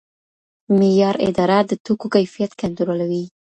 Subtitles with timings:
[0.77, 3.23] معیار اداره د توکو کیفیت کنټرولوي.